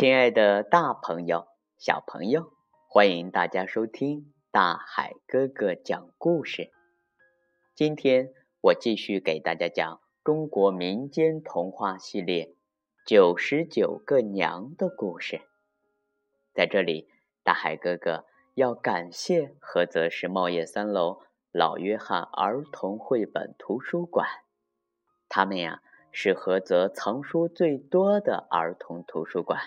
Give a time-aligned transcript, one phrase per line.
[0.00, 1.46] 亲爱的大朋友、
[1.76, 2.54] 小朋友，
[2.88, 6.70] 欢迎大家收听大海哥哥讲故事。
[7.74, 8.32] 今天
[8.62, 12.46] 我继续给大家讲中国民间童话系列
[13.04, 15.42] 《九十九个娘》的故事。
[16.54, 17.06] 在这里，
[17.44, 18.24] 大海哥哥
[18.54, 21.20] 要感谢菏泽市茂业三楼
[21.52, 24.26] 老约翰儿童绘本图书馆，
[25.28, 29.60] 他们呀是菏泽藏书最多的儿童图书馆。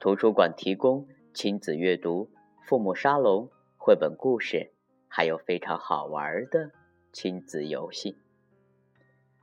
[0.00, 2.30] 图书馆提供亲子阅读、
[2.64, 4.70] 父母沙龙、绘本故事，
[5.08, 6.70] 还有非常好玩的
[7.12, 8.16] 亲子游戏。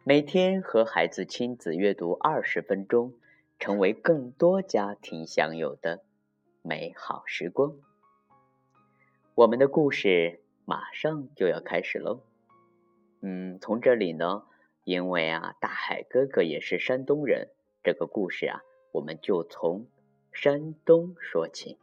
[0.05, 3.15] 每天和孩子亲子阅读二十分钟，
[3.59, 6.05] 成为更多家庭享有的
[6.61, 7.73] 美好时光。
[9.33, 12.21] 我们的故事马上就要开始喽。
[13.19, 14.43] 嗯，从这里呢，
[14.85, 17.49] 因为啊，大海哥哥也是山东人，
[17.83, 18.61] 这个故事啊，
[18.93, 19.85] 我们就从。
[20.35, 21.79] 山东说起，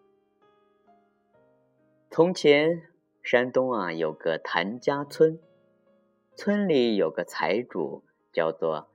[2.11, 2.83] 从前
[3.23, 5.41] 山东啊有个谭家村，
[6.37, 8.89] 村里有个财主叫做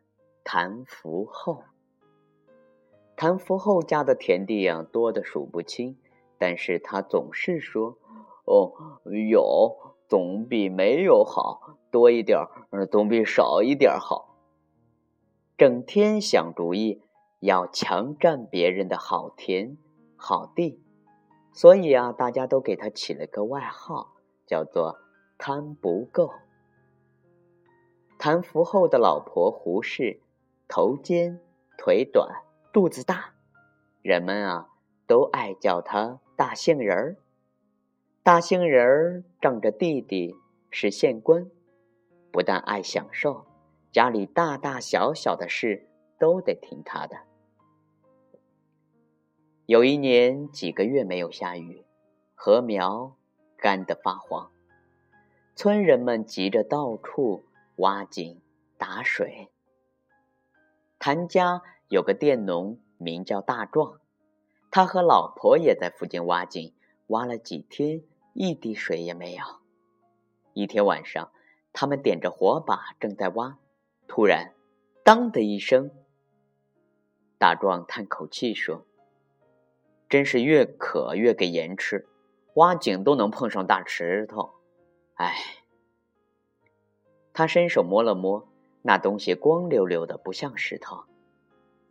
[0.44, 1.64] 谭福厚。
[3.16, 5.98] 谭福厚家的田地呀多的数不清，
[6.38, 7.98] 但是他总是说
[8.46, 12.38] ：“哦，有总比没有好，多一点
[12.70, 14.38] 儿总比少一点儿好。”
[15.58, 17.02] 整天想主意。
[17.40, 19.78] 要强占别人的好田
[20.16, 20.82] 好地，
[21.54, 24.98] 所以啊，大家都给他起了个外号，叫做
[25.38, 26.32] “贪不够”。
[28.18, 30.20] 谭福厚的老婆胡氏，
[30.68, 31.40] 头尖
[31.78, 32.44] 腿短
[32.74, 33.34] 肚子大，
[34.02, 34.70] 人们啊
[35.06, 37.18] 都爱叫他“大杏仁儿”。
[38.24, 40.36] 大杏仁儿仗着弟弟
[40.72, 41.50] 是县官，
[42.32, 43.46] 不但爱享受，
[43.92, 45.87] 家里大大小小的事
[46.20, 47.18] 都得听他的。
[49.66, 51.86] 有一年几个月没有下雨，
[52.36, 53.16] 禾苗
[53.58, 54.52] 干得发黄，
[55.56, 57.44] 村人们急着到处
[57.78, 58.42] 挖井
[58.78, 59.50] 打水。
[61.00, 64.00] 谭家有个佃农名叫大壮，
[64.72, 66.74] 他和老婆也在附近挖井，
[67.08, 68.04] 挖了几天
[68.34, 69.44] 一滴水也没有。
[70.54, 71.32] 一天晚上，
[71.74, 73.60] 他们点着火把正在挖，
[74.08, 74.54] 突然
[75.04, 75.92] “当”的一声，
[77.38, 78.86] 大壮叹口气说。
[80.10, 82.08] 真是越渴越给盐吃，
[82.54, 84.54] 挖井都能碰上大石头，
[85.16, 85.36] 哎！
[87.34, 88.48] 他伸手摸了摸，
[88.84, 91.04] 那东西光溜溜的，不像石头。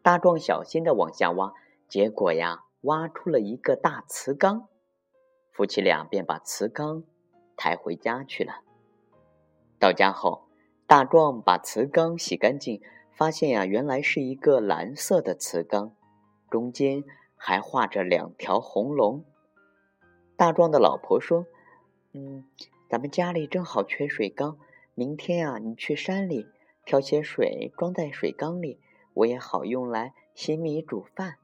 [0.00, 1.52] 大壮小心的往下挖，
[1.88, 4.66] 结果呀，挖出了一个大瓷缸。
[5.52, 7.04] 夫妻俩便把瓷缸
[7.54, 8.62] 抬回家去了。
[9.78, 10.48] 到家后，
[10.86, 12.80] 大壮把瓷缸洗干净，
[13.16, 15.92] 发现呀，原来是一个蓝色的瓷缸，
[16.48, 17.02] 中间。
[17.38, 19.22] 还画着两条红龙。
[20.36, 21.46] 大壮的老婆说
[22.12, 22.44] ：“嗯，
[22.88, 24.58] 咱们家里正好缺水缸，
[24.94, 26.48] 明天啊，你去山里
[26.86, 28.80] 挑些水装在水缸里，
[29.12, 31.36] 我也好用来洗米煮饭。”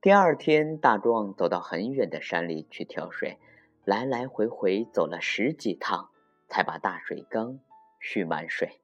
[0.00, 3.38] 第二天，大壮走到很远的山里去挑水，
[3.84, 6.10] 来来回回走了十几趟，
[6.48, 7.58] 才把大水缸
[7.98, 8.80] 蓄满水。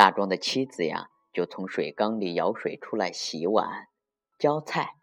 [0.00, 1.10] 大壮的妻子呀。
[1.30, 3.88] 就从水缸里舀水出来洗碗、
[4.38, 4.94] 浇菜。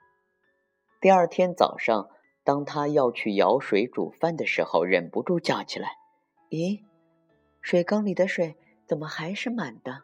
[1.00, 2.10] 第二天早上，
[2.44, 5.92] 当他要去舀水煮饭的时候，忍不住叫起来
[6.50, 6.84] ：“咦，
[7.62, 8.58] 水缸里的水
[8.88, 10.02] 怎么还是满的？”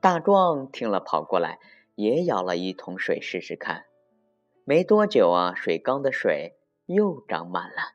[0.00, 1.58] 大壮听了，跑过来
[1.94, 3.86] 也舀了一桶水试试看。
[4.64, 7.94] 没多久啊，水缸的水又涨满了。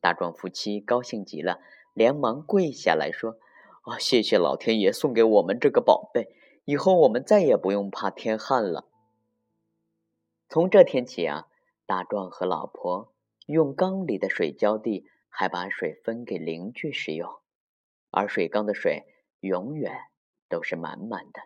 [0.00, 1.60] 大壮夫妻高兴极了，
[1.94, 3.38] 连忙跪下来说。
[3.84, 3.98] 啊！
[3.98, 6.34] 谢谢老天爷送给我们这个宝贝，
[6.64, 8.88] 以后我们再也不用怕天旱了。
[10.48, 11.48] 从这天起啊，
[11.84, 13.12] 大壮和老婆
[13.46, 17.30] 用缸里的水浇地，还把水分给邻居使用，
[18.10, 19.04] 而水缸的水
[19.40, 19.92] 永远
[20.48, 21.42] 都是满满的。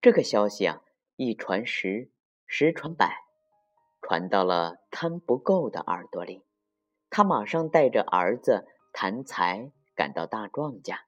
[0.00, 0.82] 这个消息啊，
[1.16, 2.10] 一传十，
[2.46, 3.24] 十传百，
[4.00, 6.42] 传到了贪不够的耳朵里，
[7.10, 11.07] 他马上带着儿子谭才赶到大壮家。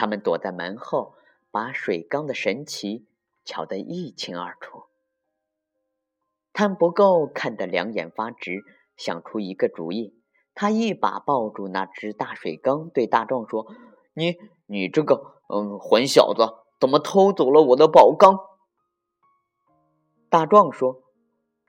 [0.00, 1.12] 他们躲在门后，
[1.50, 3.04] 把水缸的神奇
[3.44, 4.84] 瞧得一清二楚。
[6.54, 8.64] 贪不够看得两眼发直，
[8.96, 10.18] 想出一个主意。
[10.54, 13.66] 他一把抱住那只大水缸，对大壮说
[14.16, 16.48] ：“你，你这个，嗯，混小子，
[16.80, 18.38] 怎么偷走了我的宝缸？”
[20.30, 21.02] 大壮说：“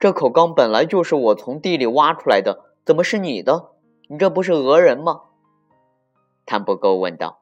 [0.00, 3.72] 这口缸本来就是我从地里挖出来的，怎么是你的？
[4.08, 5.24] 你这不是讹人吗？”
[6.46, 7.41] 贪不够问道。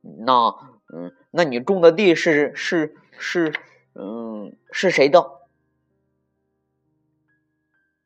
[0.00, 0.54] 那
[0.92, 3.52] 嗯，那你种的地是是是，
[3.94, 5.40] 嗯，是谁的？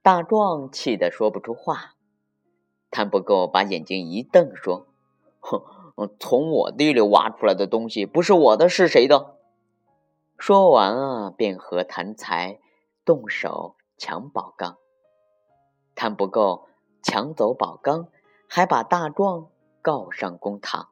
[0.02, 1.94] 大壮气得说不出话。
[2.90, 4.86] 谭不够把眼睛一瞪，说
[5.40, 5.62] ：“哼，
[6.20, 9.36] 从我地里挖出来的东西不是我的，是谁的？”
[10.38, 12.60] 说完啊，便和谭才
[13.04, 14.76] 动手抢宝缸。
[15.94, 16.68] 谭不够
[17.02, 18.08] 抢走宝缸，
[18.48, 19.48] 还把大壮
[19.80, 20.88] 告上公堂。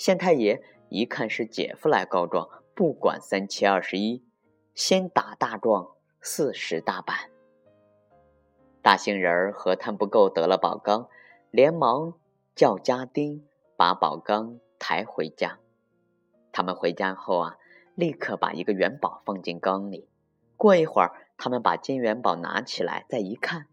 [0.00, 4.24] 县太爷一看是姐夫来告状，不管三七二十一，
[4.74, 5.90] 先打大壮
[6.22, 7.28] 四十大板。
[8.80, 11.06] 大杏仁儿和摊不够得了宝缸，
[11.50, 12.14] 连忙
[12.54, 13.44] 叫家丁
[13.76, 15.58] 把宝缸抬回家。
[16.50, 17.58] 他们回家后啊，
[17.94, 20.08] 立刻把一个元宝放进缸里。
[20.56, 23.66] 过一会儿，他们把金元宝拿起来，再一看，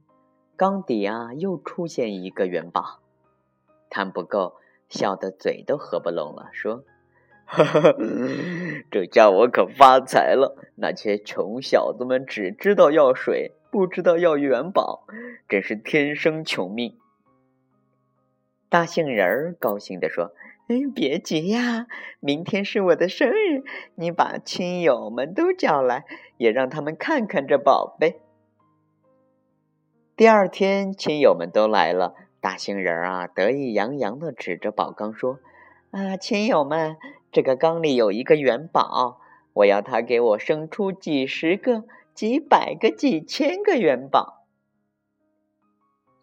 [0.57, 2.99] 缸底啊又出现一个元宝。
[3.89, 4.57] 摊不够。
[4.89, 6.83] 笑得嘴都合不拢了，说
[8.91, 10.57] ：“这下我可发财了！
[10.75, 15.05] 那些穷小子们只知道要水，不知道要元宝，
[15.47, 16.97] 真是天生穷命。”
[18.69, 20.33] 大杏仁儿高兴地说
[20.67, 21.87] ：“嗯，别急呀，
[22.19, 23.63] 明天是我的生日，
[23.95, 26.03] 你把亲友们都叫来，
[26.37, 28.19] 也让他们看看这宝贝。”
[30.17, 32.15] 第二天，亲友们都来了。
[32.47, 35.37] 大杏仁啊，得意洋洋地指着宝缸说
[35.91, 36.95] ：“啊，亲友们，
[37.29, 39.19] 这个缸里有一个元宝，
[39.51, 41.83] 我要它给我生出几十个、
[42.13, 44.45] 几百个、几千个元宝。”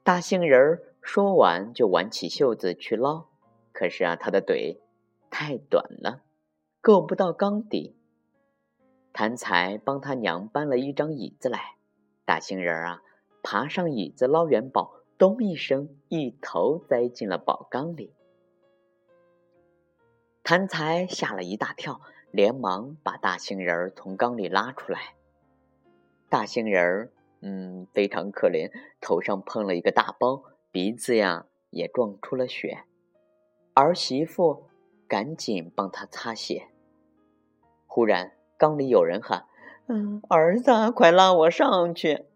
[0.03, 3.27] 大杏仁说完，就挽起袖子去捞，
[3.75, 4.81] 可是啊，他的腿
[5.29, 6.23] 太短了，
[6.81, 7.99] 够不到缸底。
[9.13, 11.75] 谭才帮他娘搬了一张椅子来，
[12.25, 13.03] 大杏仁啊，
[13.43, 15.04] 爬上椅子捞元宝。
[15.25, 18.13] 咚一声，一头栽进了宝缸里。
[20.43, 25.15] 谭才吓了一大跳，连忙把大杏仁儿从缸里拉出来。
[26.29, 27.11] 大杏仁儿，
[27.41, 32.85] 嗯，非常可怜，头上碰了一个大包，鼻子呀也撞出了血。
[33.73, 34.67] 儿媳妇
[35.09, 36.69] 赶紧帮他擦血。
[37.87, 39.47] 忽然，缸里有人喊
[39.89, 42.27] ：“嗯，儿子，快拉我上去！”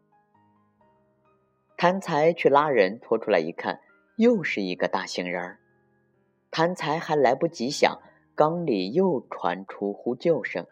[1.79, 3.81] 谭才去拉人，拖出来一看，
[4.17, 5.61] 又是一个大杏仁儿。
[6.51, 8.01] 谭才还来不及想，
[8.35, 10.67] 缸里又传出呼救声。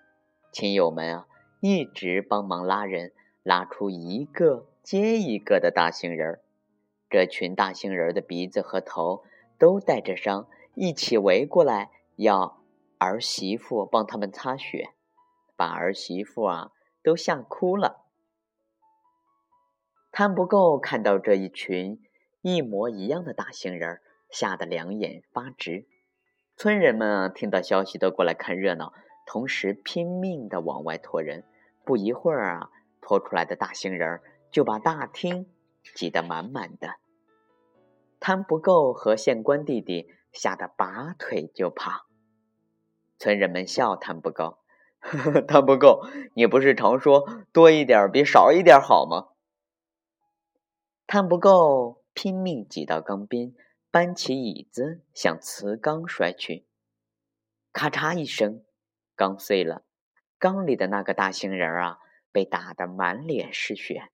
[0.51, 1.29] 亲友们啊，
[1.61, 3.13] 一直帮忙拉人，
[3.45, 6.41] 拉出一个接一个的大杏仁儿。
[7.09, 9.23] 这群大杏仁儿的鼻子和头
[9.61, 12.65] 都带着伤，一起围过来，要
[12.99, 14.89] 儿媳妇帮他们擦血，
[15.55, 16.73] 把儿媳妇啊
[17.05, 18.06] 都吓哭了。
[20.17, 22.01] 看不够，看到这一群
[22.41, 25.85] 一模一样的大杏仁，吓得两眼发直。
[26.57, 28.95] 村人们，听到消息都过来看热闹，
[29.27, 31.45] 同时拼命的往外拖人。
[31.85, 32.71] 不一会儿啊，
[33.03, 35.51] 拖出来的大杏仁就把大厅
[35.95, 36.95] 挤得满满的。
[38.19, 42.07] 贪不够和县官弟弟吓得拔腿就跑。
[43.19, 44.57] 村人们笑贪不够，
[44.99, 49.36] 呵呵，贪不够，你不是常说多一点比少一点好吗？
[51.07, 53.55] 看不够，拼命挤到缸边，
[53.93, 56.67] 搬起椅子向瓷缸摔去。
[57.73, 58.65] 咔嚓一声，
[59.15, 59.85] 缸碎了。
[60.37, 61.99] 缸里的那个大杏仁儿啊，
[62.33, 64.11] 被打得满脸是血。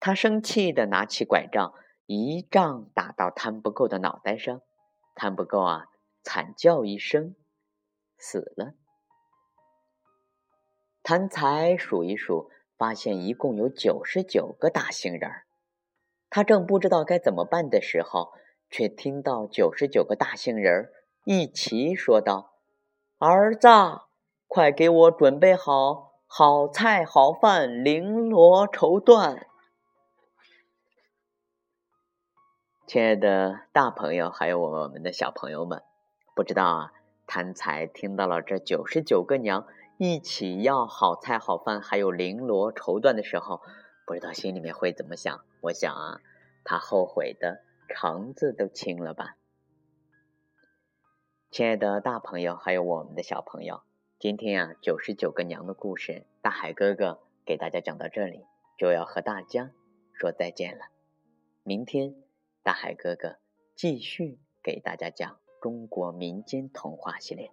[0.00, 1.72] 他生气的拿起拐杖，
[2.06, 4.60] 一杖打到摊不够的脑袋上。
[5.14, 5.86] 摊不够啊，
[6.24, 7.36] 惨叫一声，
[8.18, 8.74] 死了。
[11.04, 15.43] 贪财数一数，发现一共有九十九个大杏仁儿。
[16.34, 18.32] 他正不知道该怎么办的时候，
[18.68, 20.90] 却听到九十九个大杏仁
[21.22, 22.54] 一齐说道
[23.18, 23.68] ：“儿子，
[24.48, 29.44] 快给我准备好好菜好饭，绫罗绸缎。”
[32.84, 35.84] 亲爱的大朋友，还有我们的小朋友们，
[36.34, 36.92] 不知道啊，
[37.28, 43.60] 贪财听到了这九十九个娘一起要好菜好饭，还有绫罗绸缎的时候。
[44.06, 45.40] 不知道心里面会怎么想？
[45.64, 46.20] 我想啊，
[46.62, 49.38] 他后悔的肠子都青了吧。
[51.50, 53.82] 亲爱的大朋友，还有我们的小朋友，
[54.18, 58.44] 今天啊，九十九个娘的故事，大海哥哥给大家讲到这里，
[58.76, 59.70] 就要和大家
[60.12, 60.84] 说再见了。
[61.62, 62.14] 明天，
[62.62, 63.38] 大海哥哥
[63.74, 67.50] 继续给大家讲中国民间童话系列。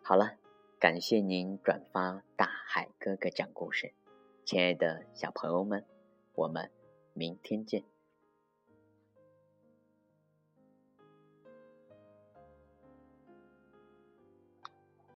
[0.00, 0.36] 好了，
[0.78, 3.94] 感谢您转发大海哥哥讲故事。
[4.44, 5.84] 亲爱的小朋友们，
[6.34, 6.70] 我们
[7.14, 7.93] 明天见。